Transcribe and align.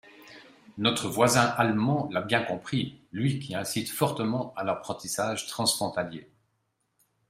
Notre 0.79 1.09
voisin 1.09 1.41
allemand 1.43 2.09
l’a 2.11 2.21
bien 2.23 2.41
compris, 2.41 2.99
lui 3.11 3.37
qui 3.39 3.53
incite 3.53 3.87
fortement 3.91 4.51
à 4.55 4.63
l’apprentissage 4.63 5.45
transfrontalier. 5.45 6.27